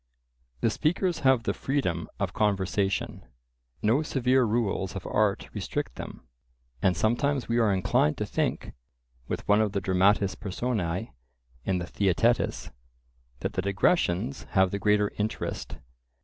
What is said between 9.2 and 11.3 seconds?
with one of the dramatis personae